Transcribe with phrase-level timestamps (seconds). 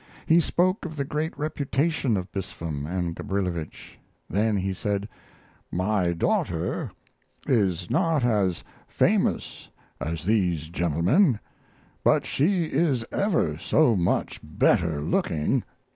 [0.25, 5.07] He spoke of the great reputation of Bispham and Gabrilowitsch; then he said:
[5.71, 6.89] "My daughter
[7.45, 9.69] is not as famous
[9.99, 11.39] as these gentlemen,
[12.03, 15.63] but she is ever so much better looking."